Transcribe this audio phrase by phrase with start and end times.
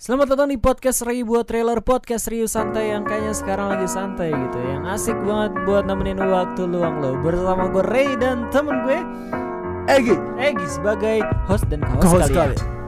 [0.00, 4.32] Selamat datang di podcast Ray buat trailer podcast serius santai yang kayaknya sekarang lagi santai
[4.32, 7.20] gitu Yang asik banget buat nemenin waktu luang lo.
[7.20, 8.96] Bersama gue Ray dan temen gue
[9.92, 12.79] Egi Egi sebagai host dan co-host kalian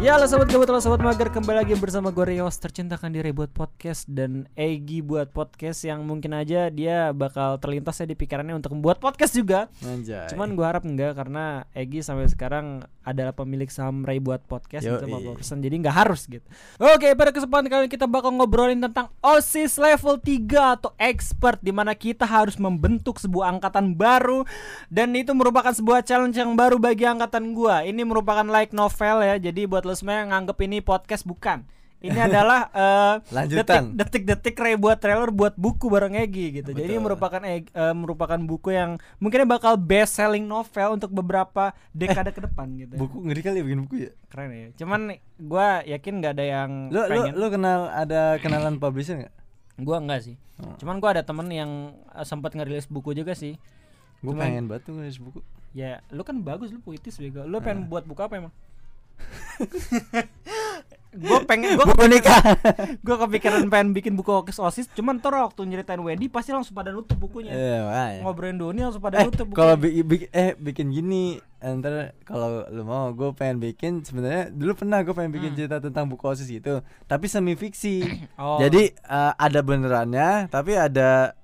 [0.00, 3.36] Ya halo sobat gabut, halo sobat mager Kembali lagi bersama gue host tercintakan di Ray
[3.36, 8.56] buat podcast Dan Egi buat podcast yang mungkin aja dia bakal terlintas ya di pikirannya
[8.56, 13.66] untuk membuat podcast juga Anjay Cuman gue harap enggak karena Egi sampai sekarang adalah pemilik
[13.66, 15.00] saham Ray buat podcast Yoi.
[15.00, 16.44] itu 50% jadi nggak harus gitu.
[16.78, 21.72] Oke, pada kesempatan kali ini kita bakal ngobrolin tentang OSIS level 3 atau expert di
[21.72, 24.44] mana kita harus membentuk sebuah angkatan baru
[24.92, 27.82] dan itu merupakan sebuah challenge yang baru bagi angkatan gua.
[27.82, 29.36] Ini merupakan like novel ya.
[29.40, 31.66] Jadi buat lo semua nganggep ini podcast bukan.
[32.00, 33.92] Ini adalah eh, Lanjutan.
[33.92, 36.70] detik- detik-detik Ray buat trailer buat buku bareng Egi gitu.
[36.70, 37.04] Jadi Betul.
[37.04, 42.40] merupakan Eg- eh, merupakan buku yang mungkin bakal best selling novel untuk beberapa dekade ke
[42.40, 42.96] depan gitu.
[42.96, 44.68] Buku ngeri kali ya bikin buku ya Keren ya.
[44.74, 45.00] Cuman
[45.36, 47.32] gua yakin nggak ada yang Lu, lu, pengen.
[47.34, 49.34] lu kenal ada kenalan publisher gak?
[49.76, 50.36] Gua enggak sih.
[50.56, 50.72] Oh.
[50.76, 51.70] Cuman gua ada temen yang
[52.08, 53.60] eh, sempat ngerilis buku juga sih.
[54.20, 55.40] Gue pengen banget tuh nulis buku
[55.72, 57.40] Ya, lu kan bagus lu puitis bego.
[57.42, 57.88] Lu pengen Ah.
[57.88, 58.52] buat buku apa emang?
[61.10, 62.38] Gua pengen gua Buku nikah
[63.04, 66.90] gua kepikiran pengen bikin buku OSIS OSIS cuman ntar waktu nyeritain Wendy pasti langsung pada
[66.90, 67.50] nutup bukunya.
[67.50, 69.58] Makanya Ngobrolin Doni langsung pada Eh nutup bukunya.
[69.58, 74.72] kalau bi- bi- eh bikin gini Ntar kalau lu mau gue pengen bikin sebenarnya dulu
[74.74, 75.58] pernah gue pengen bikin Hmm.
[75.58, 78.00] cerita tentang buku osis gitu tapi semi fiksi
[78.40, 78.56] Oh.
[78.56, 81.34] jadi eh, ada benerannya tapi ada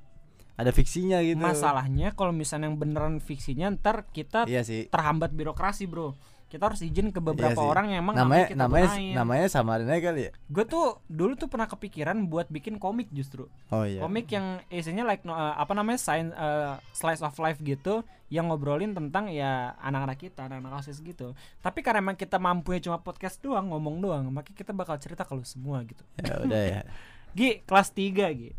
[0.54, 5.84] ada fiksinya gitu Masalahnya kalau misalnya yang beneran fiksinya ntar kita iya sih terhambat birokrasi
[5.84, 6.16] bro
[6.56, 7.68] kita harus izin ke beberapa Iya sih.
[7.68, 9.12] orang yang emang namanya kita namanya gunain.
[9.12, 10.30] namanya samarin aja kali ya?
[10.48, 13.46] Gue tuh dulu tuh pernah kepikiran buat bikin komik justru.
[13.68, 14.00] Oh iya.
[14.00, 18.90] Komik yang isinya like eh, apa namanya science eh, slice of life gitu yang ngobrolin
[18.90, 21.36] tentang ya anak-anak kita anak-anak osis gitu.
[21.60, 25.44] Tapi karena emang kita mampunya cuma podcast doang ngomong doang makanya kita bakal cerita kalau
[25.44, 26.02] semua gitu.
[26.18, 26.82] Ya udah ya.
[27.38, 28.50] Gi kelas 3 Gi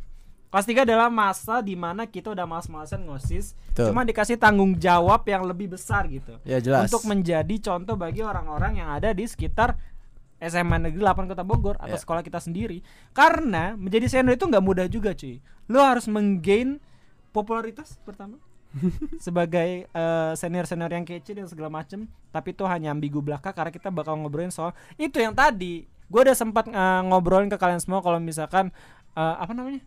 [0.47, 3.91] kelas 3 adalah masa di mana kita udah malas-malasan ngosis Betul.
[3.91, 8.79] cuma dikasih tanggung jawab yang lebih besar gitu ya jelas untuk menjadi contoh bagi orang-orang
[8.79, 9.75] yang ada di sekitar
[10.37, 11.97] SMA Negeri 8 Kota Bogor atau Ya.
[11.97, 12.85] sekolah kita sendiri.
[13.09, 15.41] Karena menjadi senior itu nggak mudah juga, cuy.
[15.65, 16.77] Lo harus menggain
[17.33, 18.37] popularitas pertama
[19.17, 23.89] sebagai eh, senior-senior yang kece dan segala macem tapi itu hanya ambigu belaka karena kita
[23.89, 28.21] bakal ngobrolin soal itu yang tadi gue udah sempat eh, ngobrolin ke kalian semua kalau
[28.21, 28.69] misalkan
[29.13, 29.81] eh, apa namanya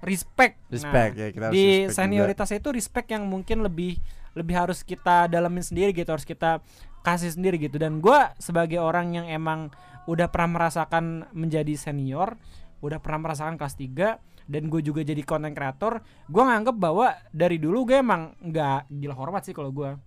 [0.00, 0.60] respect.
[0.72, 1.96] Respect, Nah, ya, kita harus di respect juga.
[1.96, 4.00] senioritas itu respect yang mungkin lebih
[4.36, 6.62] lebih harus kita dalamin sendiri gitu harus kita
[7.02, 7.76] kasih sendiri gitu.
[7.80, 9.72] Dan gua sebagai orang yang emang
[10.08, 12.34] udah pernah merasakan menjadi senior
[12.80, 17.60] udah pernah merasakan kelas 3 dan gue juga jadi content creator gue nganggep bahwa dari
[17.60, 20.00] dulu gue emang nggak gila hormat sih kalau gua.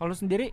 [0.00, 0.52] Kalau sendiri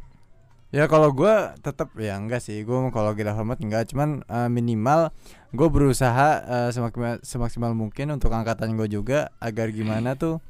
[0.67, 1.31] Ya kalau gue
[1.63, 5.15] tetap ya enggak sih gue kalau gila hormat enggak cuman eh, minimal
[5.55, 10.43] gue berusaha eh, semaksimal semaksimal mungkin untuk angkatan gue juga agar gimana tuh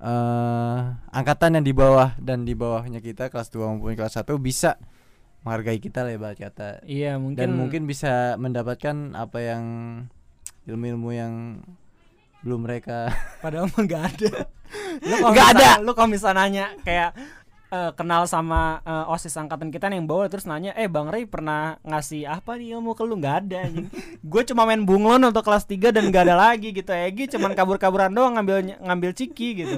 [0.00, 0.80] eh
[1.12, 4.80] angkatan yang di bawah dan di bawahnya kita kelas 2 maupun kelas 1 bisa
[5.44, 9.64] menghargai kita lah ibarat kata iya mungkin dan mungkin bisa mendapatkan apa yang
[10.64, 11.34] ilmu-ilmu yang
[12.40, 13.12] belum mereka
[13.44, 14.32] Padahal mah nggak ada.
[15.08, 15.68] lu kalau Nggak ada.
[15.80, 17.10] Lu kalau misalnya nanya kayak
[17.70, 21.78] eh, kenal sama eh, osis angkatan kita yang bawa terus nanya, eh bang Ray pernah
[21.82, 23.70] ngasih apa nih ilmu ke lu nggak ada.
[24.30, 26.90] Gue cuma main bunglon untuk kelas 3 dan nggak ada lagi gitu.
[26.90, 29.76] Egi cuman kabur-kaburan doang ngambil ngambil ciki gitu.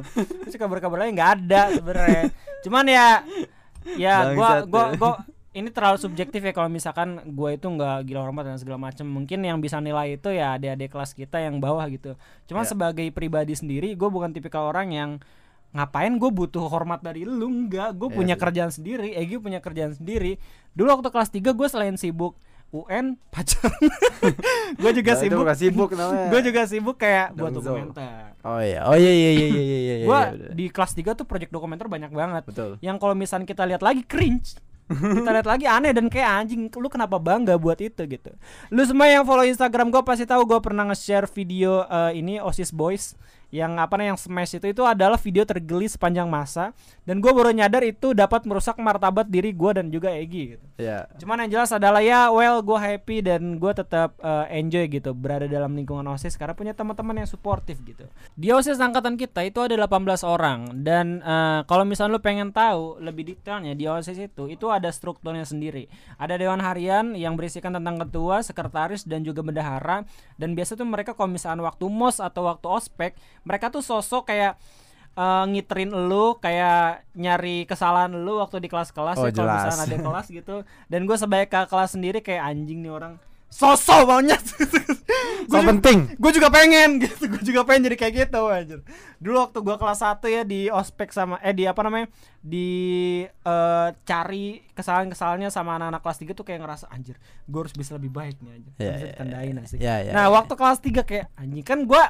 [0.48, 2.24] Terus kabur-kabur lagi nggak ada sebenarnya.
[2.64, 3.06] Cuman ya
[3.98, 4.96] ya gua Bangsat gua ya.
[4.96, 5.12] gua
[5.52, 9.44] ini terlalu subjektif ya kalau misalkan gue itu nggak gila hormat dan segala macam mungkin
[9.44, 12.16] yang bisa nilai itu ya adik-adik kelas kita yang bawah gitu
[12.48, 12.70] cuman Ya.
[12.72, 15.10] sebagai pribadi sendiri gue bukan tipikal orang yang
[15.72, 17.48] ngapain gue butuh hormat dari lu?
[17.48, 18.40] Enggak gue Iya punya sih.
[18.40, 20.36] kerjaan sendiri Egi punya kerjaan sendiri.
[20.72, 22.36] Dulu waktu kelas 3 gue selain sibuk
[22.70, 23.76] UN pacaran.
[24.76, 25.44] Gue juga Nah, sibuk.
[25.54, 25.88] sibuk
[26.28, 28.32] gue juga sibuk kayak buat dokumenter.
[28.42, 28.80] Oh iya.
[28.84, 31.86] Oh iya iya iya iya iya iya, gue iya, di kelas 3 tuh project dokumenter
[31.86, 32.42] banyak banget.
[32.44, 32.76] Betul.
[32.80, 34.56] Yang kalau misalnya kita lihat lagi cringe.
[34.92, 38.04] Kita lihat lagi aneh dan kayak anjing lu kenapa bangga buat itu?
[38.04, 38.28] gitu.
[38.68, 42.68] Lu semua yang follow instagram gue pasti tahu gue pernah nge-share video eh, ini osis
[42.68, 43.16] boys
[43.52, 46.72] yang apa nih yang smash itu itu adalah video tergeli sepanjang masa.
[47.04, 50.64] Dan gue baru nyadar itu dapat merusak martabat diri gue dan juga Egi gitu.
[50.80, 55.12] Ya Cuman yang jelas adalah ya well gue happy dan gue tetap uh, enjoy gitu.
[55.12, 58.08] Berada dalam lingkungan OSIS karena punya teman-teman yang suportif gitu.
[58.32, 60.80] Di OSIS angkatan kita itu ada 18 orang.
[60.80, 65.44] Dan uh, kalau misalnya lu pengen tahu lebih detailnya di OSIS itu itu ada strukturnya
[65.44, 65.92] sendiri.
[66.16, 70.08] Ada dewan harian yang berisikan tentang ketua, sekretaris dan juga bendahara.
[70.40, 73.12] Dan biasa tuh mereka kalau misalnya waktu MOS atau waktu ospek
[73.42, 74.56] mereka tuh sosok kayak
[75.12, 79.98] eh, ngiterin lu kayak nyari kesalahan lu waktu di kelas-kelas Oh, ya kalau misalnya ada
[80.00, 80.56] kelas gitu.
[80.88, 83.14] Dan gue sebagai kakak kelas sendiri kayak anjing nih orang
[83.52, 84.40] sosok banget
[85.52, 86.08] So penting.
[86.16, 88.80] gue juga pengen gitu gue juga pengen jadi kayak gitu anjir.
[89.20, 92.08] Dulu waktu gue kelas 1 ya di ospek sama eh di apa namanya
[92.40, 92.68] di
[93.28, 98.08] eh, cari kesalahan-kesalahannya sama anak-anak kelas 3 tuh kayak ngerasa anjir gue harus bisa lebih
[98.08, 98.72] baik nih anjir.
[98.72, 100.30] Ya, bisa ya, ditandain asik ya, ya, nah ya.
[100.32, 102.02] waktu kelas 3 kayak anjing kan gue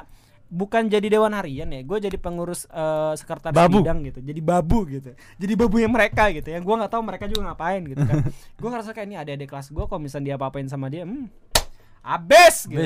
[0.47, 3.81] bukan jadi dewan harian ya gue jadi pengurus eh, sekretaris Babu.
[3.81, 7.49] bidang gitu jadi babu gitu jadi babunya mereka gitu yang gue nggak tahu mereka juga
[7.49, 8.21] ngapain gitu kan
[8.59, 11.25] gue ngerasa kayak ini adik-adik kelas gue kalau misalnya dia apa-apain sama dia hmm,
[12.01, 12.85] abes gitu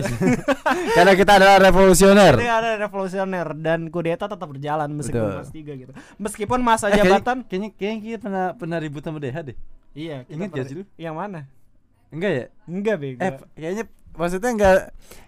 [0.96, 2.34] Karena kita adalah revolusioner.
[2.34, 5.36] Jadi ada revolusioner dan kudeta tetap berjalan meskipun Betul.
[5.36, 5.92] kelas 3 gitu.
[6.18, 9.58] Meskipun masa Eh, kayaknya- jabatan kayaknya kayaknya kita pernah pernah ribut sama DH deh.
[9.94, 11.02] iya, kita Ingat gak pernah- sih?
[11.02, 11.40] Yang mana?
[12.08, 12.46] Enggak ya?
[12.68, 13.20] Enggak bego.
[13.20, 13.84] Eh, kayaknya
[14.18, 14.80] maksudnya enggak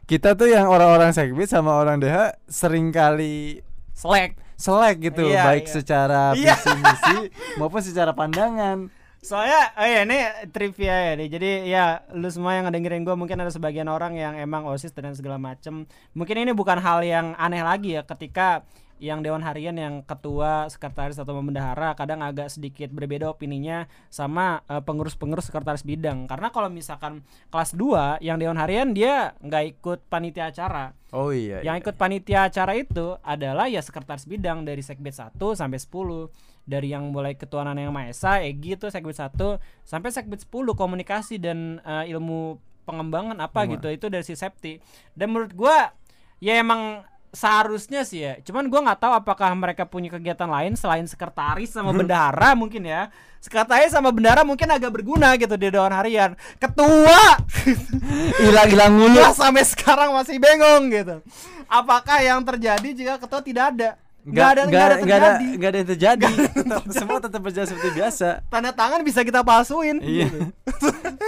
[0.04, 3.62] kita tuh yang orang-orang sekbid sama orang DH sering kali
[3.94, 4.34] Slack.
[4.56, 5.72] selek gitu, Iya, baik iya.
[5.72, 6.56] secara Iya.
[6.58, 7.18] visi misi
[7.62, 8.90] maupun secara pandangan.
[9.20, 10.18] Soalnya oh iya ini
[10.50, 11.28] trivia ya nih.
[11.28, 15.12] Jadi ya lu semua yang ngedengerin gue mungkin ada sebagian orang yang emang OSIS dan
[15.12, 15.84] segala macem
[16.16, 18.64] Mungkin ini bukan hal yang aneh lagi ya ketika
[19.00, 24.84] yang dewan harian yang ketua, sekretaris atau pembendahara kadang agak sedikit berbeda opininya sama eh,
[24.84, 26.28] pengurus-pengurus sekretaris bidang.
[26.28, 30.92] Karena kalau misalkan kelas 2 yang dewan harian dia nggak ikut panitia acara.
[31.16, 31.64] Oh iya.
[31.64, 36.94] Yang ikut panitia acara itu adalah ya sekretaris bidang dari sekbid 1 sampai 10 dari
[36.94, 39.34] yang mulai ketua Nana yang Maha Esa, Egi itu sekbid 1
[39.82, 43.70] sampai sekbid 10 komunikasi dan eh, ilmu pengembangan apa Wah.
[43.78, 44.78] gitu itu dari si Septi.
[45.14, 45.94] Dan menurut gua
[46.42, 48.34] ya emang seharusnya sih ya.
[48.42, 53.14] Cuman gua nggak tahu apakah mereka punya kegiatan lain selain sekretaris sama bendahara mungkin ya.
[53.40, 56.36] Sekretaris sama bendahara mungkin agak berguna gitu di dewan harian.
[56.60, 57.40] Ketua
[58.44, 59.24] Hilang-hilang mulu.
[59.32, 61.16] Sampai sekarang masih bengong gitu.
[61.70, 63.90] Apakah yang terjadi jika ketua tidak ada?
[64.20, 65.48] Nggak ada, nggak ada nggak ada, terjadi.
[65.56, 66.28] nggak ada yang terjadi.
[66.92, 68.30] Semua tetap berjalan seperti biasa.
[68.52, 69.98] Tanda tangan bisa kita palsuin.
[70.04, 70.28] Iya.
[70.28, 70.40] gitu.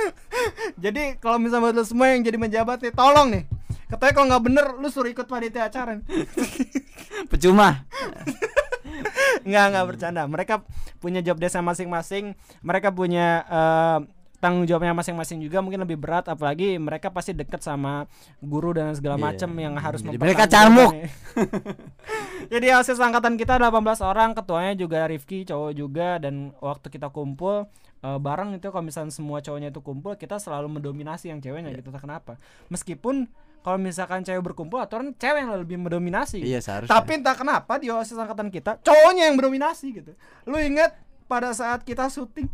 [0.83, 3.43] jadi kalau misalnya buat semua yang jadi menjabat nih, tolong nih.
[3.91, 5.99] Katanya kalau nggak bener, lu suruh ikut panitia acara.
[7.31, 7.83] Percuma.
[9.43, 10.23] Nggak nggak bercanda.
[10.25, 10.63] Mereka
[10.97, 12.33] punya job desk masing-masing.
[12.61, 13.99] Mereka punya eh,
[14.41, 18.09] tanggung jawabnya masing-masing juga mungkin lebih berat apalagi mereka pasti deket sama
[18.41, 19.23] guru dan segala Iya.
[19.29, 20.97] macam yang harus Jadi mereka camuk.
[22.49, 27.69] Jadi OSIS angkatan kita 18 orang, ketuanya juga Rifki cowok juga dan waktu kita kumpul
[28.01, 31.85] eh, bareng itu kalau misalnya semua cowoknya itu kumpul kita selalu mendominasi yang ceweknya Iya.
[31.85, 32.41] gitu kenapa.
[32.73, 33.29] Meskipun
[33.61, 36.41] kalau misalkan cewek berkumpul atau orang cewek yang lebih mendominasi.
[36.41, 36.91] Iya seharusnya.
[36.91, 40.11] Tapi entah kenapa di OSIS angkatan kita cowoknya yang mendominasi gitu.
[40.49, 40.93] Lu inget
[41.29, 42.49] pada saat kita syuting,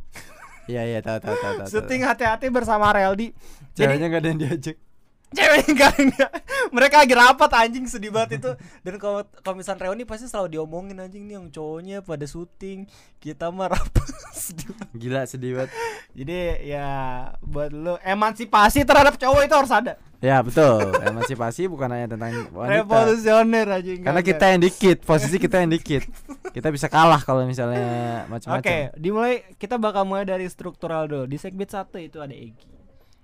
[0.68, 1.68] Iya iya tahu tahu tahu tahu.
[1.72, 3.32] syuting hati-hati bersama Reldi.
[3.74, 4.76] Jadi Ceweknya nggak ada yang diajak.
[5.36, 5.94] Cewek enggak
[6.72, 8.52] mereka lagi rapat anjing sedih banget itu
[8.84, 12.88] dan kalau kalau misalnya reuni pasti selalu diomongin anjing nih yang cowoknya pada syuting
[13.20, 14.08] kita mah rapat
[14.48, 14.96] sedih banget.
[14.96, 15.72] Gila sedih banget.
[16.16, 16.88] jadi ya
[17.44, 20.82] buat lu emansipasi terhadap cowok itu harus ada Ya betul.
[20.98, 22.82] Emansipasi bukan hanya tentang wanita.
[22.82, 26.10] revolusioner anjing Karena kita yang dikit, posisi kita yang dikit.
[26.50, 28.98] Kita bisa kalah kalau misalnya Oke, macam-macam.
[28.98, 31.30] dimulai kita bakal mulai dari struktural dulu.
[31.30, 32.77] Di Segbit 1 itu ada Egi.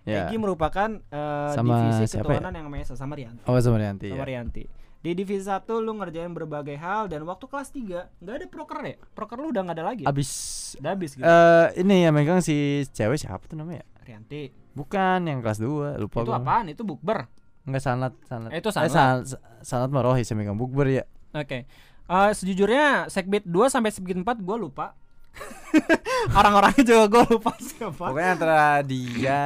[0.03, 0.25] Ya.
[0.25, 2.21] Egi merupakan eh, Sama divisi ya?
[2.21, 3.43] ketuanan yang Mesa sama Rianti.
[3.43, 4.07] Oh sama Rianti.
[4.07, 4.27] sama Ya.
[4.27, 4.63] Rianti.
[4.99, 8.95] Di divisi 1 lu ngerjain berbagai hal dan waktu kelas 3 nggak ada proker ya?
[9.11, 10.03] Proker lu udah nggak ada lagi.
[10.03, 10.09] ya?
[10.09, 10.31] Abis
[10.77, 11.23] Udah habis gitu.
[11.23, 12.55] eh ini yang megang si
[12.89, 13.83] cewek siapa tuh namanya?
[13.99, 14.51] Rianti.
[14.73, 16.37] Bukan yang kelas 2, lupa itu gua.
[16.37, 16.65] apaan?
[16.67, 17.27] Itu bukber.
[17.63, 18.49] Enggak sanat sanat.
[18.49, 18.91] Eh, itu Eh, sanat.
[18.91, 19.23] san-
[19.61, 21.03] sanat mah Rohis yang megang bukber ya.
[21.31, 21.63] Oke.
[22.03, 24.99] Eh, sejujurnya Segbit 2 sampai Segbit 4 gua lupa.
[26.37, 28.05] Orang-orangnya juga gua lupa siapa.
[28.13, 29.41] Pokoknya antara dia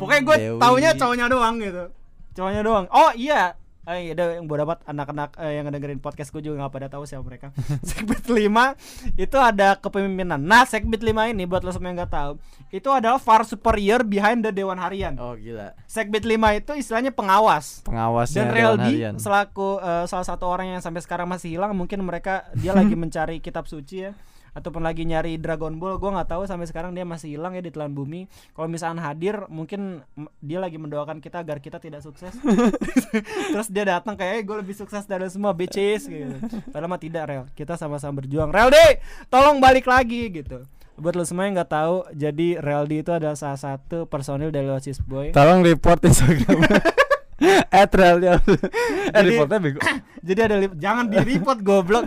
[0.00, 1.84] Pokoknya gue taunya cowoknya doang gitu.
[2.36, 2.86] Cowoknya doang.
[2.92, 3.56] Oh iya.
[3.86, 7.06] Eh, ada yang bodo amat anak-anak eh, yang dengerin podcast gue juga nggak pada tahu
[7.06, 7.54] siapa mereka.
[7.86, 8.34] Segbit 5
[9.14, 10.42] itu ada kepemimpinan.
[10.42, 12.32] Nah, Segbit 5 ini buat lo semua yang nggak tahu,
[12.74, 15.14] itu adalah far superior behind the Dewan Harian.
[15.22, 15.78] Oh gila.
[15.86, 17.86] Segbit 5 itu istilahnya pengawas.
[17.86, 19.14] Pengawasnya Dan Reldi Harian.
[19.22, 23.38] selaku eh, salah satu orang yang sampai sekarang masih hilang, mungkin mereka dia lagi mencari
[23.38, 24.18] kitab suci ya
[24.56, 27.68] ataupun lagi nyari Dragon Ball gua nggak tahu sampai sekarang dia masih hilang ya di
[27.68, 28.24] telan bumi.
[28.56, 30.00] Kalau misalnya hadir mungkin
[30.40, 32.32] dia lagi mendoakan kita agar kita tidak sukses.
[33.52, 36.40] Terus dia datang kayak gue lebih sukses dari semua bitches gitu.
[36.72, 37.44] Padahal mah tidak rel.
[37.52, 38.48] Kita sama-sama berjuang.
[38.48, 40.64] Reldi tolong balik lagi gitu.
[40.96, 45.04] Buat lo semua yang nggak tahu jadi Reldi itu adalah salah satu personil dari Oasis
[45.04, 45.36] Boy.
[45.36, 46.64] Tolong report Instagram.
[47.74, 48.34] At Rel ya.
[48.38, 49.80] Eh Jadi- reportnya bego.
[50.26, 52.04] jadi ada jangan di report goblok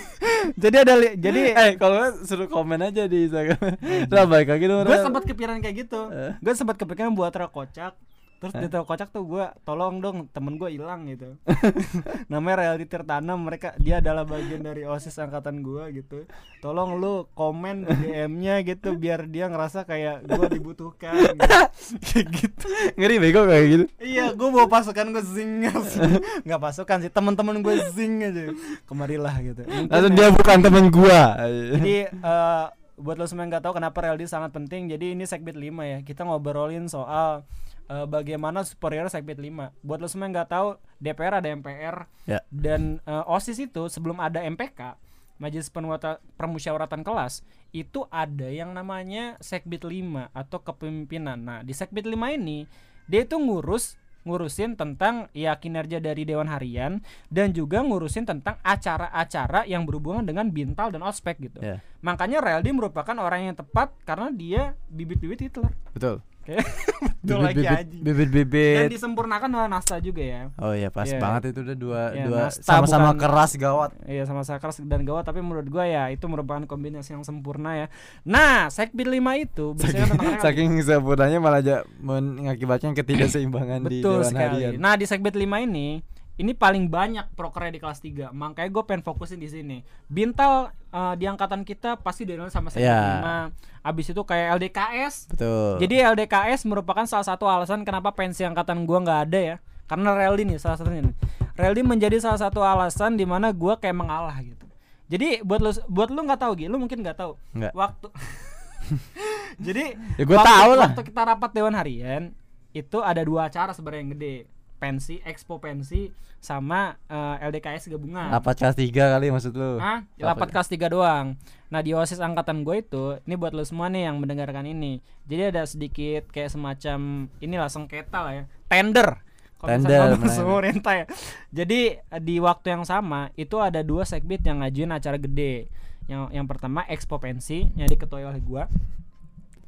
[0.62, 3.76] jadi ada jadi Eh kalau suruh komen aja di Instagram.
[4.06, 4.82] Lah balik lagi dong.
[4.82, 6.32] gue sempat kepikiran kayak gitu Eh.
[6.36, 7.92] gue sempat kepikiran buat rel kocak
[8.40, 11.36] terus dia tahu kocak tuh gue tolong dong temen gue hilang gitu.
[12.32, 16.24] Namanya Reality Tirtanam mereka dia adalah bagian dari osis angkatan gue gitu.
[16.64, 22.24] Tolong lu komen DM-nya gitu biar dia ngerasa kayak gue dibutuhkan gitu.
[22.40, 22.66] gitu.
[22.96, 23.84] Ngeri bego kayak gitu.
[24.00, 25.68] Iya gue bawa pasukan gue zing
[26.48, 28.56] nggak pasukan sih teman-teman gue zing aja.
[28.88, 29.68] Kemarilah gitu.
[29.68, 31.36] Mungkin langsung ya- dia bukan temen gua.
[31.76, 32.64] Jadi eh,
[33.00, 35.98] buat lo semua yang nggak tahu kenapa reality sangat penting jadi ini segmen 5 ya.
[36.00, 37.44] Kita ngobrolin soal
[37.90, 42.38] eh, bagaimana superior segmen 5 buat lo semua yang nggak tahu DPR ada MPR Ya.
[42.48, 44.94] dan eh, OSIS itu sebelum ada MPK
[45.36, 47.40] Majelis Penguata- Permusyawaratan Kelas
[47.72, 51.40] itu ada yang namanya Sekbid 5 atau kepemimpinan.
[51.40, 52.68] Nah, di Sekbid 5 ini
[53.08, 57.00] dia itu ngurus ngurusin tentang ya kinerja dari dewan harian
[57.32, 61.56] dan juga ngurusin tentang acara-acara yang berhubungan dengan bintal dan ospek gitu.
[61.64, 61.80] Ya.
[62.04, 65.72] Makanya Reldi merupakan orang yang tepat karena dia bibit-bibit Hitler.
[65.96, 66.20] betul
[67.20, 67.84] Betul lagi aja.
[67.84, 70.42] bibit Dan bibit disempurnakan oleh Nasta juga ya.
[70.56, 71.18] oh iya pas Iya.
[71.18, 75.38] banget itu udah dua Iya, dua sama-sama keras gawat Iya sama keras dan gawat tapi
[75.38, 77.86] menurut gua ya itu merupakan kombinasi yang sempurna ya.
[78.22, 80.40] Nah, Sekbid 5 itu Reldi.
[80.40, 84.64] saking sempurnanya malah aja mengakibatkan ketidakseimbangan di dewan sekali.
[84.64, 86.00] harian Nah, di Sekbid 5 ini
[86.40, 88.32] ini paling banyak prokernya di kelas 3.
[88.32, 89.78] Makanya gue pengen fokusin di sini.
[90.06, 93.52] Bintal eh, di angkatan kita pasti dari sama Iya.
[93.52, 93.84] 5.
[93.84, 95.14] Abis itu kayak LDKS.
[95.28, 99.56] betul Jadi LDKS merupakan salah satu alasan kenapa pensi angkatan gua nggak ada ya.
[99.84, 101.14] Karena Reldi nih salah satunya nih.
[101.54, 104.64] Reldi menjadi salah satu alasan di mana gua kayak mengalah gitu.
[105.10, 107.34] Jadi buat lu buat lu nggak tahu gitu, lu mungkin nggak tahu.
[107.52, 107.72] Nggak.
[107.74, 108.06] Waktu
[109.66, 109.84] Jadi
[110.16, 110.88] Ya, gua waktu- tahu lah.
[110.88, 112.22] Waktu kita rapat dewan harian
[112.70, 114.36] itu ada dua acara sebenarnya yang gede.
[114.80, 116.08] Pensi, expo pensi
[116.40, 118.32] sama eh, LDKS gabungan.
[118.32, 120.00] rapat kelas tiga kali maksud lu Hah?
[120.16, 121.36] Rapat kelas 3 doang.
[121.68, 124.98] Nah, di OSIS angkatan gue itu, ini buat lo semua nih yang mendengarkan ini.
[125.28, 128.44] Jadi ada sedikit kayak semacam inilah sengketa lah ya.
[128.66, 129.20] Tender.
[129.60, 131.04] Tender, semua renta ya.
[131.52, 135.68] Jadi di waktu yang sama itu ada dua segbit yang ngajuin acara gede.
[136.08, 138.64] Yang yang pertama Expo Pensi yang diketuai oleh gua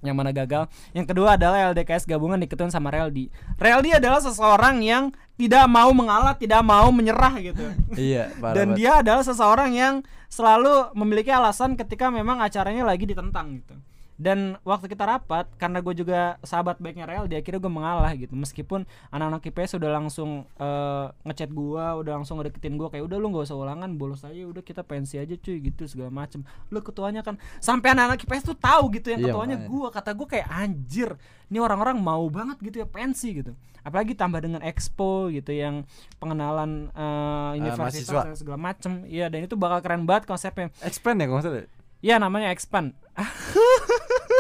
[0.03, 0.67] yang mana gagal.
[0.93, 3.31] Yang kedua adalah LDKS gabungan diketuai sama Reldi.
[3.57, 7.65] Reldi adalah seseorang yang tidak mau mengalah, tidak mau menyerah gitu
[7.99, 8.79] iya parah dan banget.
[8.79, 9.95] dia adalah seseorang yang
[10.31, 13.75] selalu memiliki alasan ketika memang acaranya lagi ditentang gitu
[14.21, 18.37] dan waktu kita rapat karena gue juga sahabat baiknya Real dia akhirnya gue mengalah gitu.
[18.37, 23.33] Meskipun anak-anak IPS udah langsung eh, ngechat gue udah langsung ngedeketin gue kayak udah lu
[23.33, 26.45] nggak usah ulangan bolos aja udah kita pensi aja cuy gitu segala macem.
[26.69, 30.27] Lu ketuanya kan sampai anak-anak IPS tuh tahu gitu yang Iya, ketuanya gue kata gue
[30.29, 31.11] kayak anjir
[31.49, 33.57] ini orang-orang mau banget gitu ya pensi gitu.
[33.83, 35.83] Apalagi tambah dengan expo gitu yang
[36.23, 39.09] pengenalan eh, universitas dan segala macem.
[39.09, 40.69] Iya dan itu bakal keren banget konsepnya.
[40.85, 41.67] Expand ya salah
[42.03, 42.99] Iya namanya expand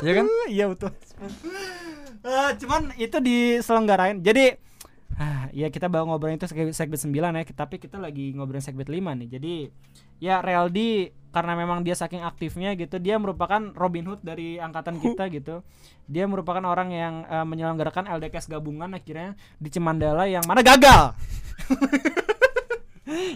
[0.02, 0.26] ya kan?
[0.52, 0.90] Iya betul.
[2.22, 4.22] Eh, cuman itu diselenggarain.
[4.22, 4.54] Jadi
[5.18, 6.98] ah, ya kita baru ngobrolin itu segmen segmen
[7.34, 7.44] 9 ya.
[7.54, 9.28] Tapi kita lagi ngobrolin segmen 5 nih.
[9.38, 9.54] Jadi
[10.22, 15.32] ya Realdi karena memang dia saking aktifnya gitu dia merupakan Robin Hood dari angkatan kita
[15.34, 15.66] gitu.
[16.06, 21.14] Dia merupakan orang yang eh, menyelenggarakan LDKS gabungan akhirnya di Cimandala yang mana gagal.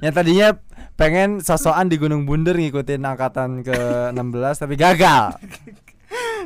[0.01, 0.49] Yang tadinya
[0.97, 3.77] pengen sosokan di Gunung Bunder ngikutin angkatan ke
[4.17, 5.37] 16 tapi gagal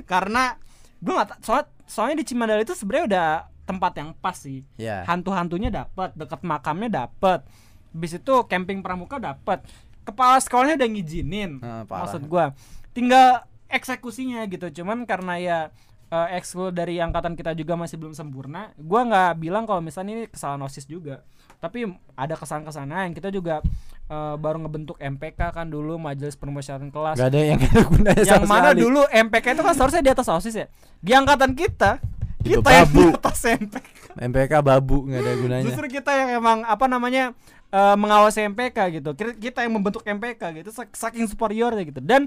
[0.04, 0.56] karena
[1.00, 3.28] gue nggak soal soalnya di Cimandala itu sebenarnya udah
[3.66, 4.66] tempat yang pas sih.
[4.78, 7.46] Ya hantu-hantunya dapat dekat makamnya dapat
[7.90, 9.66] bis itu camping pramuka dapat
[10.06, 11.50] kepala sekolahnya udah ngizinin
[11.86, 12.06] parah.
[12.06, 12.54] maksud gua.
[12.94, 14.82] Tinggal eksekusinya gitu.
[14.82, 15.58] Cuman karena ya
[16.10, 18.74] eh, ekskul dari angkatan kita juga masih belum sempurna.
[18.76, 21.22] Gua nggak bilang kalau misalnya ini kesalahan osis juga.
[21.60, 21.86] Tapi
[22.16, 23.62] ada kesalahan-kesalahan kita juga
[24.10, 27.16] eh, baru ngebentuk MPK kan dulu majelis permusyawaratan kelas.
[27.16, 28.80] Gak ada yang ada gunanya yang mana sekali.
[28.82, 30.66] dulu MPK itu kan seharusnya di atas osis ya?
[30.98, 32.02] Di angkatan kita
[32.40, 35.64] Itu kita yang di atas MPK MPK babu nggak ada gunanya.
[35.68, 37.36] Justru kita yang emang apa namanya
[37.70, 39.10] eh, mengawasi MPK gitu.
[39.14, 42.00] Kita, yang membentuk MPK gitu sak- saking superiornya gitu.
[42.02, 42.26] Dan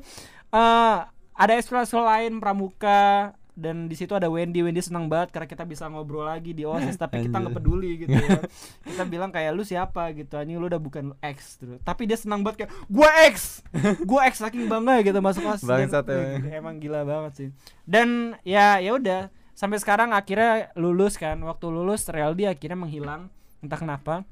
[0.53, 0.97] eh,
[1.33, 4.65] ada eksplorasi lain pramuka dan di situ ada Wendy.
[4.65, 8.13] Wendy senang banget karena kita bisa ngobrol lagi di OSIS tapi kita nggak peduli gitu
[8.13, 8.41] ya.
[8.89, 10.09] kita bilang kayak lu siapa?
[10.11, 10.33] gitu.
[10.33, 11.77] Anjing lu udah bukan X gitu.
[11.81, 13.61] tapi dia senang banget kayak gua X!
[14.09, 16.41] Gua X saking bangga gitu masuk OSIS Dan- Bangsat eh, emang.
[16.49, 17.49] emang gila banget sih.
[17.85, 19.29] Dan ya ya udah.
[19.53, 21.37] Sampai sekarang akhirnya lulus kan.
[21.37, 23.29] Waktu lulus Realdi akhirnya menghilang.
[23.61, 24.25] Entah kenapa.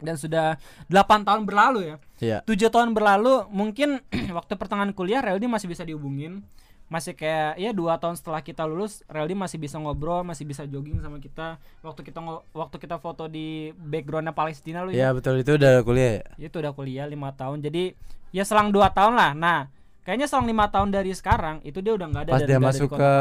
[0.00, 0.56] Dan sudah
[0.88, 1.96] 8 tahun berlalu ya.
[2.18, 2.38] Iya.
[2.48, 4.00] Tujuh tahun berlalu mungkin
[4.36, 6.40] waktu pertengahan kuliah Realdi masih bisa dihubungin
[6.84, 11.00] masih kayak ya dua tahun setelah kita lulus Realdi masih bisa ngobrol masih bisa jogging
[11.00, 11.56] sama kita.
[11.80, 12.20] Waktu kita
[12.52, 15.08] waktu kita foto di backgroundnya Palestina lu ya?
[15.08, 15.40] Iya betul.
[15.40, 16.24] Itu udah kuliah ya?
[16.46, 17.64] Itu udah kuliah lima tahun.
[17.64, 17.96] Jadi
[18.30, 19.32] ya selang dua tahun lah.
[19.32, 19.60] Nah
[20.04, 22.88] kayaknya selang lima tahun dari sekarang itu dia udah nggak ada pas dan dia masuk
[22.92, 23.12] ke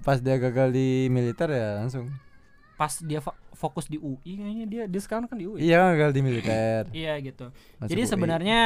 [0.00, 2.08] pas dia gagal di militer ya langsung.
[2.74, 6.10] Pas dia fo- fokus di UI kayaknya dia dia sekarang kan di UI Iya gagal
[6.16, 6.82] di militer.
[6.96, 7.52] iya gitu.
[7.76, 8.08] Masuk jadi UI.
[8.08, 8.60] sebenarnya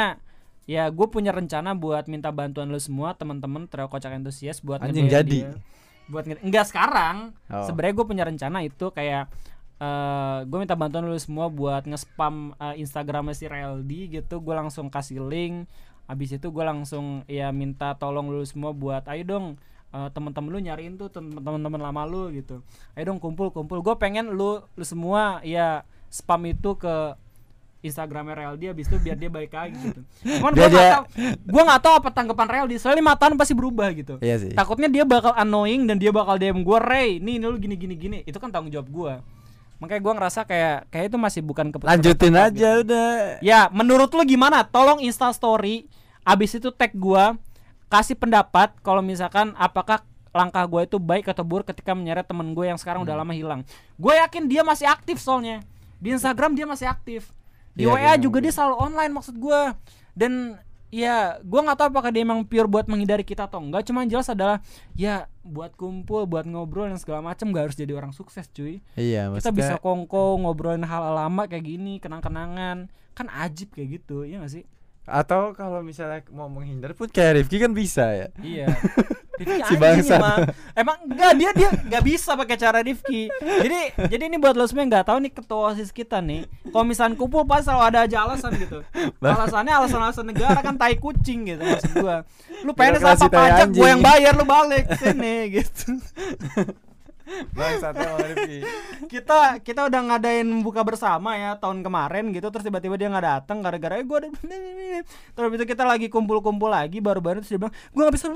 [0.64, 5.06] ya gue punya rencana buat minta bantuan lu semua teman-teman trio kocak entusias buat Anjing,
[5.06, 5.40] jadi?
[5.44, 5.60] dia.
[6.04, 7.64] buat enggak sekarang Oh.
[7.64, 9.28] sebenarnya gue punya rencana itu kayak
[9.74, 14.86] eh gue minta bantuan lu semua buat nge-spam eh, Instagramnya si Reldi gitu gue langsung
[14.86, 15.66] kasih link
[16.04, 19.46] habis itu gue langsung ya minta tolong lu semua buat ayo dong
[19.90, 22.62] eh, teman-teman lu nyariin tuh tem- teman-teman lama lu gitu
[22.94, 27.18] ayo dong kumpul kumpul gue pengen lu lu semua ya spam itu ke
[27.84, 30.00] Instagramnya Reldi habis itu biar dia baik lagi gitu.
[30.40, 31.04] Cuman gue nggak dia- tahu,
[31.44, 32.76] gue nggak tahu apa tanggapan Reldi.
[32.76, 34.14] Soalnya lima tahun pasti berubah gitu.
[34.18, 34.50] Iya sih.
[34.50, 37.94] Takutnya dia bakal annoying dan dia bakal DM gue Ray, nih ini lu gini gini
[37.94, 38.18] gini.
[38.22, 39.12] Itu kan tanggung jawab gue.
[39.76, 41.92] Makanya gue ngerasa kayak kayak itu masih bukan keputusan.
[41.92, 42.82] Lanjutin aja gitu.
[42.88, 43.08] udah.
[43.38, 44.64] Ya, menurut lu gimana?
[44.64, 45.84] Tolong Insta story
[46.22, 47.36] abis itu tag gua
[47.86, 50.00] kasih pendapat kalau misalkan apakah
[50.32, 53.06] langkah gue itu baik atau buruk ketika menyeret temen gue yang sekarang Hmm.
[53.06, 53.60] udah lama hilang.
[53.94, 55.62] Gue yakin dia masih aktif soalnya
[56.00, 57.28] di Instagram dia masih aktif.
[57.74, 59.60] Di Iya, WA kayaknya juga dia selalu online maksud gue.
[60.14, 60.32] Dan
[60.94, 63.82] ya gue nggak tahu apakah dia emang pure buat menghindari kita atau enggak.
[63.86, 64.62] Cuma jelas adalah
[64.94, 69.28] ya buat kumpul, buat ngobrol dan segala macam gak harus jadi orang sukses cuy Iya,
[69.36, 74.50] kita bisa kongko ngobrolin hal lama kayak gini kenang-kenangan kan ajib kayak gitu ya gak
[74.56, 74.64] sih
[75.04, 78.28] atau kalau misalnya mau menghindar pun kayak Rifki kan bisa ya.
[78.40, 78.72] iya
[79.34, 80.20] Rifki Si bangsat.
[80.20, 80.38] emang.
[80.74, 83.26] Emang enggak dia dia nggak bisa pakai cara Rifki.
[83.34, 87.18] Jadi jadi ini buat lo semua nggak tahu nih ketua osis kita nih kalau misalnya
[87.18, 88.78] kumpul pasti selalu ada aja alasan gitu.
[89.18, 92.22] Alasannya alasan-alasan negara kan tai kucing gitu maksud gua.
[92.62, 93.90] Lu pengen apa pajak gua anjing.
[93.90, 95.98] yang bayar lu balik sini gitu.
[97.56, 98.58] Bangsatnya Rifki.
[99.08, 103.64] kita kita udah ngadain buka bersama ya tahun kemarin gitu terus tiba-tiba dia nggak datang
[103.64, 104.28] gara-gara eh, gue ada
[105.34, 108.28] terus itu kita lagi kumpul-kumpul lagi baru-baru terus dia bilang gue nggak bisa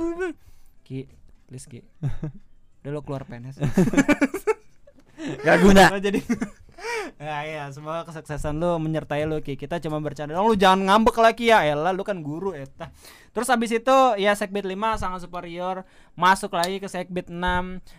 [0.88, 1.04] ki
[1.44, 1.84] please ki.
[2.80, 3.60] Udah lo keluar PNS
[5.44, 5.92] Gak guna.
[5.92, 6.22] Oh, jadi
[7.18, 9.58] ya ya semoga kesuksesan lu menyertai lu Ki.
[9.58, 11.66] Kita cuma bercanda dong lu jangan ngambek lagi ya.
[11.66, 12.88] Elah lu kan guru eta.
[13.28, 15.82] Terus habis itu ya segbit 5 sangat superior
[16.14, 17.36] masuk lagi ke segbit 6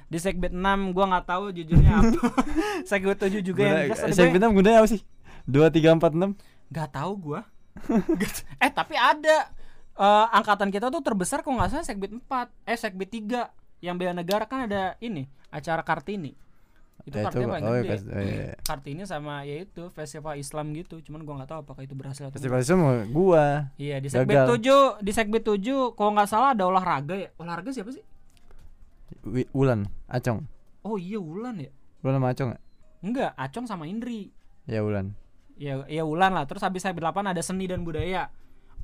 [0.07, 2.27] di segbit 6 gua nggak tahu jujurnya apa.
[2.81, 5.01] Segbit 7 juga yang jelas banyak- bilang gunanya apa sih?
[5.43, 6.33] Dua tiga empat enam.
[6.69, 7.41] nggak tahu gua.
[8.57, 9.51] Eh tapi ada
[9.99, 12.23] eh, angkatan kita tuh terbesar kok nggak salah segbit 4
[12.65, 16.31] eh segbit 3 yang bela negara kan ada ini acara Kartini
[17.01, 17.53] itu Ya, Kartini coba.
[17.53, 18.53] paling Oh, ya, gede kas- oh, iya, iya.
[18.61, 22.35] Kartini sama ya itu festival Islam gitu cuman gua nggak tahu apakah itu berhasil atau
[22.35, 23.71] Festival mau gua.
[23.75, 24.59] iya di gagal.
[24.99, 25.59] 7 di segbit 7
[25.93, 28.03] kalau nggak salah ada olahraga ya olahraga siapa sih
[29.51, 30.45] Wulan, Acong.
[30.81, 32.63] oh iya Wulan ya Wulan sama Acong nggak?
[33.01, 34.31] enggak Acong sama Indri
[34.63, 35.15] Ya Wulan.
[35.55, 38.27] ya ya Wulan lah terus habis segbit 8 ada seni dan budaya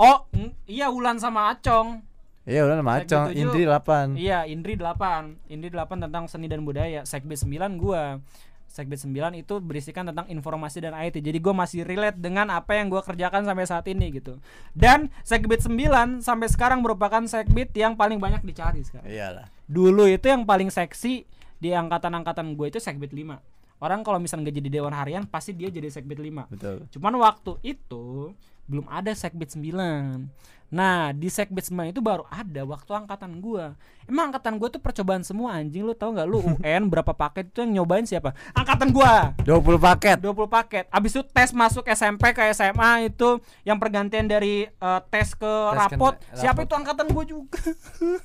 [0.02, 2.04] oh mm, iya Wulan sama Acong
[2.46, 3.34] Iya Wulan sama Acong.
[3.34, 5.50] Indri 8 Iya, Indri 8.
[5.50, 7.02] Indri 8 tentang seni dan budaya.
[7.02, 8.22] Segbit 9 gua.
[8.70, 11.26] Segbit 9 itu berisikan tentang informasi dan IT.
[11.26, 14.38] Jadi gua masih relate dengan apa yang gua kerjakan sampai saat ini gitu.
[14.78, 19.10] Dan Segbit 9 sampai sekarang merupakan Segbit yang paling banyak dicari sekarang.
[19.10, 19.50] Iyalah.
[19.66, 21.26] Dulu itu yang paling seksi
[21.58, 23.42] di angkatan-angkatan gue itu Segbit 5.
[23.82, 26.46] Orang kalau misalnya nggak jadi dewan harian pasti dia jadi Segbit 5.
[26.54, 26.86] Betul.
[26.94, 28.32] Cuman waktu itu
[28.66, 30.30] belum ada Segbit 9.
[30.74, 33.78] Nah, di Segbit 9 itu baru ada waktu angkatan gua.
[34.06, 37.62] Emang angkatan gua tuh percobaan semua anjing lu tahu nggak lu UN berapa paket itu
[37.66, 38.34] yang nyobain siapa?
[38.54, 39.34] Angkatan gua.
[39.46, 40.18] 20 paket.
[40.22, 40.86] 20 paket.
[40.90, 45.78] Abis itu tes masuk SMP ke SMA itu yang pergantian dari eh, tes ke Tes
[45.78, 46.14] ke rapot.
[46.18, 46.38] rapot.
[46.38, 47.60] Siapa itu angkatan gua juga.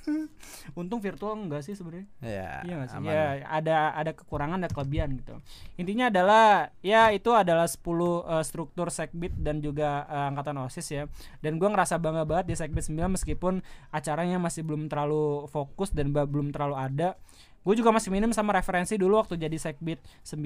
[0.79, 2.07] Untung virtual enggak sih sebenarnya.
[2.25, 2.51] Ya.
[2.65, 2.99] Iya nggak sih?
[3.01, 3.11] aman.
[3.13, 5.35] Ya ada ada kekurangan ada kelebihan gitu.
[5.77, 11.05] Intinya adalah ya itu adalah 10 eh, struktur Segbit dan juga eh, angkatan OSIS ya.
[11.45, 13.59] Dan gua ngerasa bangga banget di Segbit 9 meskipun
[13.91, 17.19] acaranya masih belum terlalu fokus dan belum terlalu ada.
[17.61, 20.41] Gue juga masih minim sama referensi dulu waktu jadi Segbit 9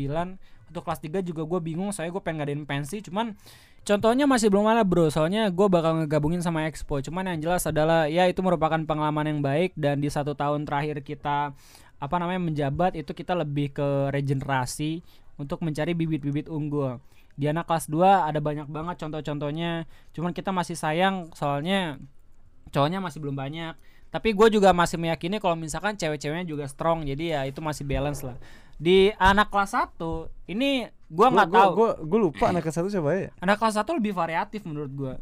[0.67, 2.99] Untuk kelas 3 juga gue bingung Soalnya gue pengen ngadain pensi.
[3.07, 3.39] Cuman
[3.87, 5.07] contohnya masih belum ada bro.
[5.15, 6.99] Soalnya gue bakal ngegabungin sama Expo.
[6.99, 11.07] Cuman yang jelas adalah Ya itu merupakan pengalaman yang baik Dan di satu tahun terakhir
[11.07, 11.55] kita
[12.03, 14.99] Apa namanya menjabat Itu kita lebih ke regenerasi
[15.39, 16.99] Untuk mencari bibit-bibit unggul
[17.35, 21.99] Di anak kelas 2 ada banyak banget contoh-contohnya Cuman kita masih sayang Soalnya
[22.71, 23.75] cowoknya masih belum banyak
[24.11, 28.23] tapi gue juga masih meyakini kalau misalkan cewek-ceweknya juga strong jadi ya itu masih balance
[28.23, 28.39] lah
[28.79, 29.99] di anak kelas 1
[30.51, 33.31] ini gue nggak tahu Gue gue lupa anak kelas satu siapa ya?
[33.39, 35.13] anak kelas 1 lebih variatif menurut gue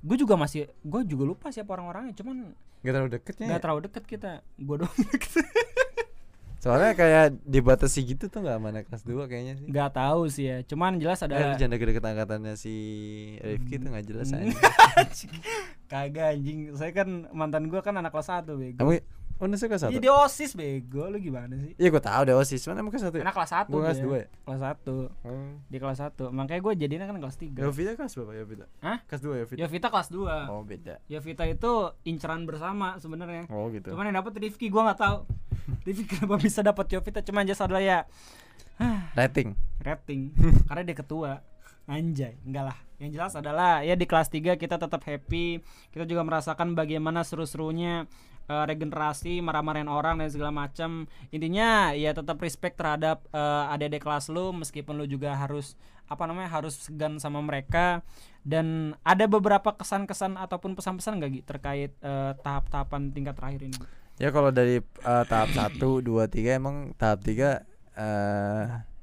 [0.00, 2.52] gue juga masih gue juga lupa siapa orang-orangnya cuman
[2.84, 3.46] Gak terlalu deketnya.
[3.48, 3.62] nggak ya?
[3.64, 4.92] terlalu deket kita gue doang
[6.64, 9.66] Soalnya kayak dibatasi gitu tuh nggak sama anak kelas 2 kayaknya sih.
[9.68, 12.74] nggak tahu sih ya cuman jelas Eh, ada jangan deket-deket angkatannya si
[13.38, 14.48] Rifki tuh nggak jelas Hmm.
[14.48, 15.28] aja.
[15.86, 18.92] kagak anjing saya kan mantan gue kan anak kelas 1 bego Kamu
[19.34, 19.94] Unisnya kelas satu.
[19.98, 21.10] Jadi osis bego.
[21.10, 21.74] Lu gimana sih?
[21.74, 23.22] iya gue tahu deh osis mana emang kelas satu ya?
[23.26, 24.28] Anak kelas 1 Gua kelas dua ya?
[24.46, 25.50] Kelas 1 Oh.
[25.66, 28.66] Di kelas 1 Makanya gue jadinya kan kelas 3 Yovita kelas berapa Yovita?
[28.78, 28.98] Hah?
[29.10, 29.58] kelas dua Yovita?
[29.58, 30.94] Yovita kelas 2 oh beda.
[31.10, 31.72] Yovita itu
[32.06, 33.50] inceran bersama sebenarnya.
[33.50, 33.90] Oh gitu.
[33.90, 35.18] Cuman yang dapat Rifki gue nggak tahu.
[35.82, 37.20] Rifki kenapa bisa dapat Yovita?
[37.26, 37.98] Cuman aja adalah ya.
[39.18, 39.54] Rating.
[39.82, 40.30] Rating.
[40.70, 41.42] Karena dia ketua.
[41.84, 42.38] Anjay.
[42.46, 42.78] Enggak lah.
[43.02, 45.58] Yang jelas adalah ya di kelas 3 kita tetap happy.
[45.90, 48.06] Kita juga merasakan bagaimana seru-serunya
[48.48, 51.08] eh, regenerasi marah-marahin orang dan segala macam.
[51.30, 56.52] Intinya ya tetap respect terhadap eh, adik-adik kelas lu meskipun lu juga harus apa namanya
[56.52, 58.04] harus segan sama mereka.
[58.44, 63.78] Dan ada beberapa kesan-kesan ataupun pesan-pesan gak Gi terkait eh, tahap-tahapan tingkat terakhir ini?
[64.20, 68.94] Ya kalau dari eh, tahap satu dua tiga emang tahap tiga eh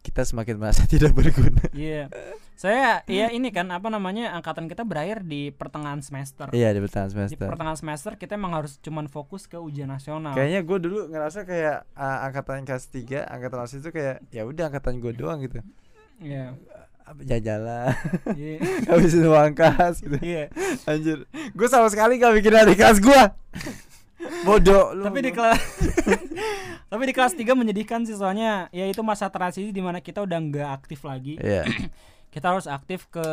[0.00, 1.64] kita semakin merasa tidak berguna.
[1.76, 2.08] Iya.
[2.60, 6.52] Saya ya ini kan apa namanya angkatan kita berakhir di pertengahan semester.
[6.52, 10.36] iya di pertengahan Di semester pertengahan semester kita emang harus cuman fokus ke ujian nasional.
[10.36, 14.68] Kayaknya gue dulu ngerasa kayak uh, angkatan kelas 3, angkatan kelas itu kayak ya udah
[14.68, 15.64] angkatan gue doang gitu.
[16.20, 16.52] Iya.
[17.08, 17.96] Apa jalan
[18.36, 18.54] Iya.
[18.92, 20.20] habisin uang kas gitu.
[20.20, 20.52] Iya.
[20.84, 21.24] Anjir.
[21.56, 23.22] Gue sama sekali gak bikin adik kelas gue.
[24.46, 25.08] Bodoh lu.
[25.08, 25.56] Tapi di kelas
[26.92, 30.38] Tapi di kelas 3 menyedihkan sih soalnya ya itu masa transisi di mana kita udah
[30.44, 31.40] nggak aktif lagi.
[31.40, 31.64] Iya.
[32.30, 33.26] Kita harus aktif ke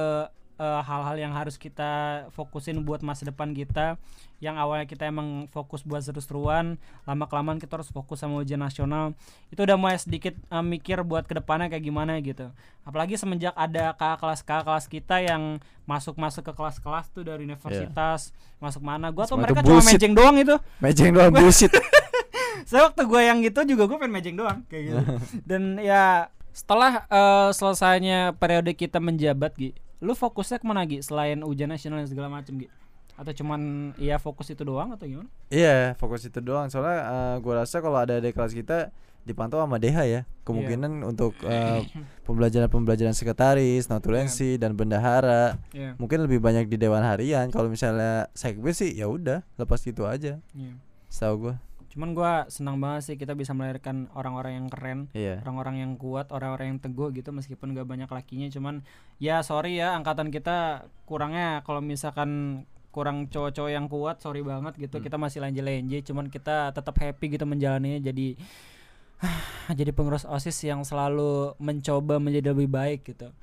[0.57, 4.01] eh, hal-hal yang harus kita fokusin buat masa depan kita.
[4.37, 6.77] Yang awalnya kita emang fokus buat seru-seruan
[7.09, 9.17] lama kelamaan kita harus fokus sama ujian nasional.
[9.49, 12.49] Itu udah mulai sedikit eh, mikir buat ke depannya kayak gimana gitu.
[12.85, 15.43] Apalagi semenjak ada kakak kelas kakak kelas kita yang
[15.85, 19.13] masuk masuk ke kelas-kelas tuh dari universitas masuk mana.
[19.13, 20.55] Gua tuh Semua mereka cuma mejeng doang itu.
[20.81, 21.71] Mejeng doang bullshit.
[22.67, 25.01] saya waktu gue yang gitu juga gue pengen mejeng doang kayak gitu.
[25.49, 31.45] Dan ya setelah eh, selesainya periode kita menjabat Gi lu fokusnya ke mana Gi selain
[31.45, 32.67] ujian nasional dan segala macem Gi
[33.17, 36.69] atau cuman ya fokus itu doang atau gimana Iya, fokus itu doang.
[36.69, 38.93] Soalnya uh, gua rasa kalau ada adik kelas kita
[39.25, 40.21] dipantau sama DH ya.
[40.45, 41.81] Kemungkinan untuk uh,
[42.29, 47.49] pembelajaran-pembelajaran sekretaris, notulensi dan bendahara Iya mungkin lebih banyak di dewan harian.
[47.49, 50.37] Kalau misalnya sekbe sih ya udah, lepas gitu aja.
[50.53, 50.73] iya.
[51.09, 51.55] Setahu gua.
[51.97, 55.41] Cuman gue senang banget sih kita bisa melahirkan orang-orang yang keren Iya.
[55.41, 58.45] orang-orang yang kuat orang-orang yang teguh gitu meskipun gak banyak lakinya.
[58.53, 58.85] Cuman
[59.17, 62.61] ya sorry ya angkatan kita kurangnya kalau misalkan
[62.93, 65.01] kurang cowok-cowok yang kuat sorry banget gitu.
[65.01, 67.97] Kita masih lenje-lenje cuman kita tetap happy gitu menjalaninya.
[67.97, 68.37] Jadi
[69.79, 73.33] jadi pengurus osis yang selalu mencoba menjadi lebih baik gitu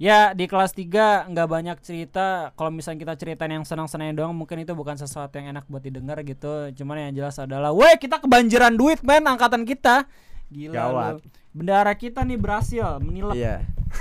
[0.00, 4.64] ya di kelas 3 nggak banyak cerita kalau misalnya kita ceritain yang senang-senang doang mungkin
[4.64, 8.80] itu bukan sesuatu yang enak buat didengar gitu cuman yang jelas adalah weh kita kebanjiran
[8.80, 10.08] duit men angkatan kita
[10.48, 11.12] gila Gawat.
[11.20, 11.28] lu.
[11.52, 13.60] bendara kita nih berhasil menilap Iya.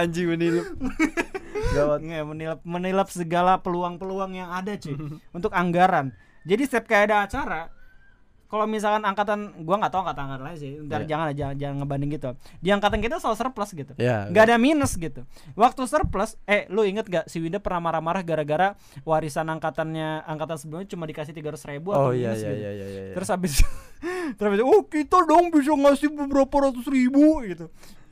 [0.00, 0.68] Anjing menilap.
[1.72, 1.98] Gawat.
[2.04, 5.00] Nggak, menilap menilap segala peluang-peluang yang ada cuy
[5.32, 6.12] untuk anggaran
[6.44, 7.60] jadi setiap kayak ada acara
[8.46, 11.08] kalau misalkan angkatan gua nggak tahu angkatan angkatan lain sih ntar Iya.
[11.10, 14.28] jangan jangan jangan ngebanding gitu di angkatan kita selalu surplus gitu Ya.
[14.28, 15.22] nggak ada minus gitu
[15.54, 20.88] waktu surplus eh lu inget gak si Winda pernah marah-marah gara-gara warisan angkatannya angkatan sebelumnya
[20.88, 23.14] cuma dikasih tiga ribu Oh atau iya minus iya gitu iya iya iya.
[23.14, 23.54] terus habis
[24.36, 27.66] terus habis oh kita dong bisa ngasih beberapa ratus ribu gitu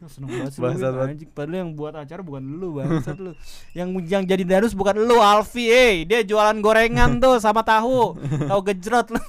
[0.06, 1.08] seneng banget sih Bangsat banget.
[1.14, 1.30] anjing.
[1.30, 3.32] Padahal yang buat acara bukan lu bangsat lu.
[3.72, 5.94] Yang yang jadi danus bukan lu Alfi eh.
[6.02, 8.16] Dia jualan gorengan tuh sama tahu.
[8.46, 9.20] Tahu gejrot lu.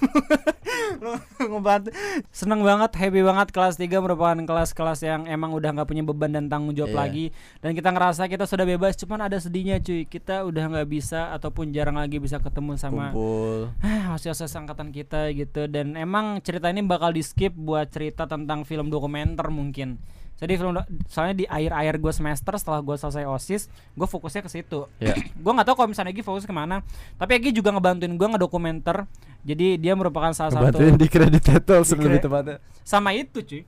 [1.01, 1.13] Lu
[1.53, 1.89] ngebantu.
[2.29, 3.47] Seneng banget happy banget.
[3.49, 6.99] Kelas 3 merupakan kelas-kelas yang emang udah nggak punya beban dan tanggung jawab Iya.
[6.99, 7.25] lagi.
[7.59, 10.05] Dan kita ngerasa kita sudah bebas cuman ada sedihnya cuy.
[10.05, 13.69] Kita udah nggak bisa ataupun jarang lagi bisa ketemu sama kumpul.
[14.63, 15.65] angkatan kita gitu.
[15.67, 19.97] Dan emang cerita ini bakal di skip buat cerita tentang film dokumenter mungkin
[20.43, 20.75] jadi film
[21.06, 25.15] soalnya di akhir-akhir gue semester setelah gue selesai osis gue fokusnya ke situ Ya.
[25.15, 26.84] gue nggak tahu kalau misalnya Egi fokus ke mana
[27.15, 29.08] tapi Egi juga ngebantuin gue ngedokumenter
[29.41, 32.58] jadi dia merupakan salah Bantuin satu di kredit title lebih tepatnya.
[32.82, 33.63] sama itu cuy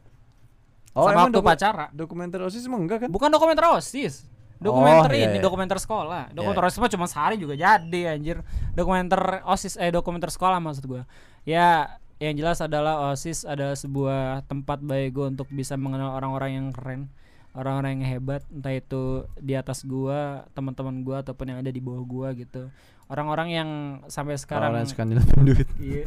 [0.91, 3.09] Oh, sama waktu doku- pacara dokumenter OSIS emang enggak kan?
[3.09, 4.23] bukan dokumenter osis
[4.57, 5.43] dokumenter Oh, iya, ini iya.
[5.43, 6.69] dokumenter sekolah dokumenter Iya.
[6.71, 8.39] osis mah cuma sehari juga jadi anjir
[8.71, 11.03] dokumenter osis eh dokumenter sekolah maksud gua
[11.43, 16.67] ya yang jelas adalah osis adalah sebuah tempat bagi gue untuk bisa mengenal orang-orang yang
[16.71, 17.11] keren
[17.55, 22.03] orang-orang yang hebat entah itu di atas gua teman-teman gua ataupun yang ada di bawah
[22.03, 22.67] gua gitu
[23.07, 23.69] orang-orang yang
[24.11, 25.03] sampai sekarang Orang yang suka
[25.39, 25.67] duit.
[25.79, 26.03] Iya.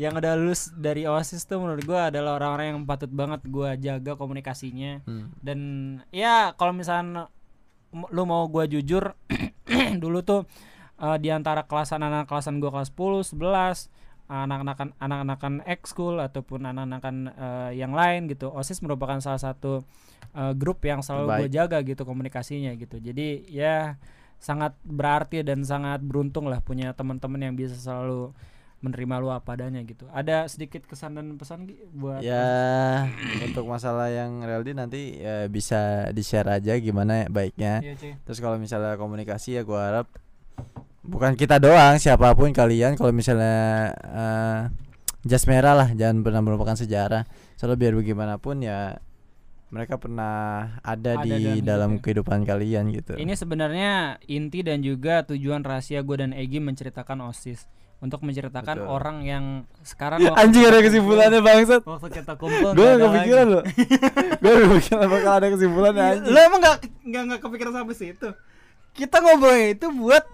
[0.00, 4.18] yang udah lulus dari OSIS tuh menurut gua adalah orang-orang yang patut banget gua jaga
[4.18, 5.30] komunikasinya Hmm.
[5.38, 5.58] dan
[6.10, 7.30] ya kalau misalnya
[7.92, 9.14] lu mau gua jujur
[10.02, 10.48] dulu tuh
[10.98, 13.86] eh, di antara kelasan anak kelasan gua kelas 10, 11
[14.26, 19.86] anak-anakan anak-anakan ekskul ataupun anak-anakan eh, yang lain gitu OSIS merupakan salah satu
[20.34, 23.76] eh, grup yang selalu gue jaga gitu komunikasinya gitu jadi ya
[24.36, 28.34] sangat berarti dan sangat beruntung lah punya teman-teman yang bisa selalu
[28.84, 30.04] menerima lu apa adanya gitu.
[30.12, 31.64] Ada sedikit kesan dan pesan
[31.96, 33.08] buat Ya
[33.40, 37.80] untuk masalah yang Reldi nanti ya bisa di share aja gimana baiknya.
[37.96, 38.14] Cuy.
[38.20, 40.06] Terus kalau misalnya komunikasi ya gua harap
[41.06, 44.60] bukan kita doang siapa pun kalian kalau misalnya eh,
[45.26, 47.26] jas merah lah jangan pernah melupakan sejarah.
[47.58, 49.00] Soalnya biar bagaimanapun ya
[49.66, 52.00] mereka pernah ada, Ada di dalam dalam ya.
[52.06, 53.18] kehidupan kalian gitu.
[53.18, 57.66] Ini sebenarnya inti dan juga tujuan rahasia gue dan Egi menceritakan OSIS
[57.98, 58.92] untuk menceritakan Betul.
[58.92, 59.44] orang yang
[59.82, 61.80] sekarang waktu Anjing kita ada kesimpulannya bangsat.
[61.82, 63.62] Waktu kita kumpul Gue nggak gak kepikiran loh.
[64.42, 66.30] Gue gak kepikiran bakal ada kesimpulannya anjing.
[66.30, 66.76] Lo emang gak,
[67.10, 68.28] gak, gak kepikiran sampai situ?
[68.96, 70.24] Kita ngobrolnya itu buat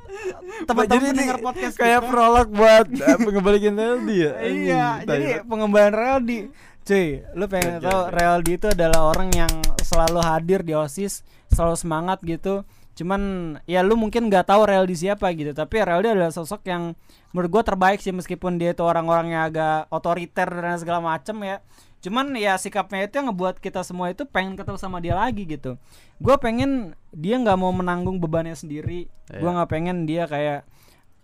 [0.70, 2.10] teman-teman pendengar podcast kayak kita.
[2.10, 4.32] prolog buat eh, ngembalikin Reldi ya.
[4.38, 5.48] Iya, jadi tai.
[5.50, 6.38] pengembangan Realdi.
[6.82, 8.10] Cuy, lu pengen Oke, tahu oke.
[8.18, 9.52] Realdi itu adalah orang yang
[9.86, 12.66] selalu hadir di OSIS, selalu semangat gitu.
[12.98, 13.22] Cuman
[13.70, 16.98] ya lu mungkin nggak tahu Realdi siapa gitu, tapi Realdi adalah sosok yang
[17.30, 21.62] menurut gua terbaik sih meskipun dia itu orang-orangnya agak otoriter dan segala macem ya.
[22.02, 25.78] Cuman ya sikapnya itu yang ngebuat kita semua itu pengen ketemu sama dia lagi gitu.
[26.18, 29.06] Gua pengen dia nggak mau menanggung bebannya sendiri.
[29.30, 29.54] Gua Iya.
[29.62, 30.66] nggak pengen dia kayak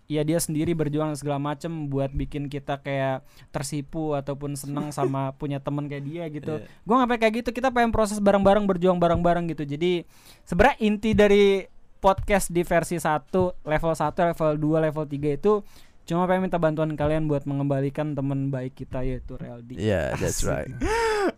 [0.09, 3.21] ya dia sendiri berjuang segala macem buat bikin kita kayak
[3.53, 6.63] tersipu ataupun seneng sama punya temen kayak dia gitu.
[6.87, 7.49] Gua nggak pengen kayak gitu.
[7.51, 9.67] Kita pengen proses bareng-bareng berjuang bareng-bareng gitu.
[9.67, 10.07] Jadi
[10.47, 11.67] sebenarnya inti dari
[11.99, 13.27] podcast di versi 1,
[13.67, 15.59] level 1, level 2, level 3 itu
[16.09, 19.77] cuma pengen minta bantuan kalian buat mengembalikan teman baik kita yaitu Realdi.
[19.77, 20.49] Iya, that's Asik.
[20.49, 20.73] right.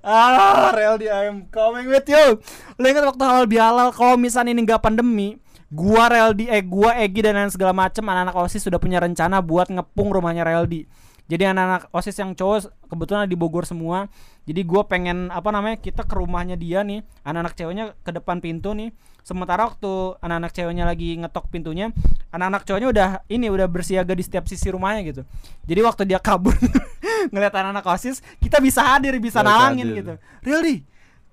[0.08, 2.40] Ah, Realdi, I am coming with you.
[2.80, 5.36] Lu ingat waktu halal bihalal kalau misalnya ini nggak pandemi,
[5.68, 9.68] gua Realdi, eh gua Egi dan lain segala macem anak-anak OSIS sudah punya rencana buat
[9.68, 10.88] ngepung rumahnya Realdi.
[11.32, 14.12] Jadi anak-anak OSIS yang cowok kebetulan di Bogor semua.
[14.44, 18.76] Jadi gua pengen apa namanya kita ke rumahnya dia nih, anak-anak ceweknya ke depan pintu
[18.76, 18.92] nih.
[19.24, 21.96] Sementara waktu anak-anak ceweknya lagi ngetok pintunya,
[22.36, 25.22] anak-anak cowoknya udah ini udah bersiaga di setiap sisi rumahnya gitu.
[25.64, 26.52] Jadi waktu dia kabur
[27.32, 29.98] ngeliat anak-anak OSIS, kita bisa hadir, bisa Bisa nalangin hadir.
[30.04, 30.14] gitu.
[30.44, 30.76] Realdi,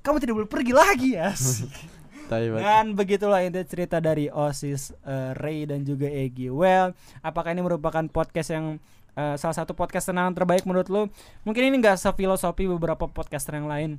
[0.06, 1.34] kamu tidak boleh pergi lagi ya.
[2.28, 2.60] Banget.
[2.60, 6.52] Dan begitulah inti cerita dari OSIS eh, Ray dan juga Egi.
[6.52, 6.92] Well,
[7.24, 8.76] apakah ini merupakan podcast yang
[9.18, 11.02] eh, salah satu podcast tenang terbaik menurut lu?
[11.42, 13.98] Mungkin ini enggak sefilosofi beberapa podcaster yang lain.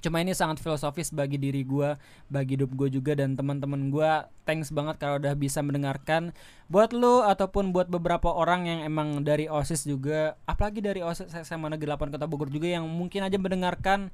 [0.00, 2.00] Cuma ini sangat filosofis bagi diri gua,
[2.32, 4.32] bagi hidup gue juga dan teman-teman gua.
[4.48, 6.32] Thanks banget kalau udah bisa mendengarkan.
[6.72, 11.76] Buat lu ataupun buat beberapa orang yang emang dari OSIS juga, apalagi dari OSIS SMA
[11.76, 14.08] Negeri 8 Kota Bogor juga yang mungkin aja mendengarkan.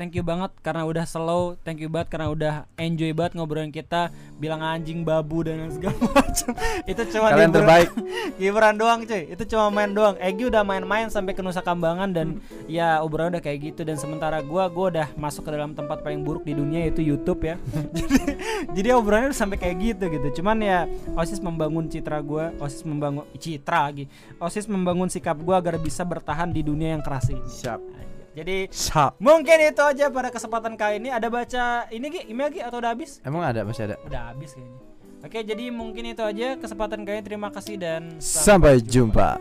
[0.00, 4.08] Thank you banget karena udah slow, thank you banget karena udah enjoy banget ngobrolin kita,
[4.40, 6.56] bilang anjing, babu dan segala macam.
[6.88, 7.88] Itu cuma Kalian hiburan- terbaik.
[8.40, 9.28] hiburan doang cuy.
[9.28, 10.16] Itu cuma main doang.
[10.16, 13.84] Egi udah main-main sampai ke Nusa Kambangan dan ya obrolan udah kayak gitu.
[13.84, 17.44] Dan sementara gua gua udah masuk ke dalam tempat paling buruk di dunia yaitu YouTube
[17.44, 17.60] ya.
[17.92, 18.16] Jadi
[18.72, 20.40] jadi obrolannya udah sampai kayak gitu gitu.
[20.40, 24.08] Cuman ya osis membangun citra gua osis membangun citra lagi.
[24.40, 27.44] Osis membangun sikap gua agar bisa bertahan di dunia yang keras ini.
[27.44, 28.00] Siap.
[28.40, 29.20] Jadi Siap.
[29.20, 31.12] mungkin itu aja pada kesempatan kali ini.
[31.12, 32.20] Ada baca ini Gi?
[32.32, 32.60] Email Gi?
[32.64, 33.20] Atau udah habis?
[33.20, 33.60] Emang ada?
[33.62, 33.96] Masih ada.
[34.08, 34.80] udah habis kayaknya.
[35.20, 37.24] Oke jadi mungkin itu aja kesempatan kali ini.
[37.28, 39.36] Terima kasih dan Sampai jumpa.